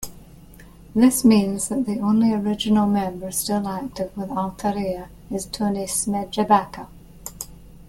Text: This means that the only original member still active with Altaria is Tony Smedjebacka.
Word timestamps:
This 0.95 1.23
means 1.23 1.67
that 1.67 1.85
the 1.85 1.99
only 1.99 2.33
original 2.33 2.87
member 2.87 3.29
still 3.29 3.67
active 3.67 4.17
with 4.17 4.29
Altaria 4.29 5.09
is 5.29 5.45
Tony 5.45 5.85
Smedjebacka. 5.85 6.87